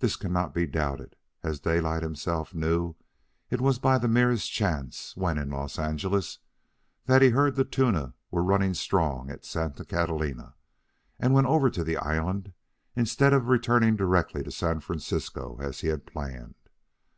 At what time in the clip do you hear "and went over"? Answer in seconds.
11.18-11.70